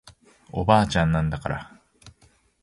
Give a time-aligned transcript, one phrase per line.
[0.51, 1.79] おばあちゃんなんだから